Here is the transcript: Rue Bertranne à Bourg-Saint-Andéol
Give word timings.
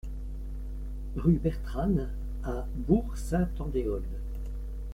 Rue 1.15 1.37
Bertranne 1.37 2.09
à 2.43 2.65
Bourg-Saint-Andéol 2.73 4.01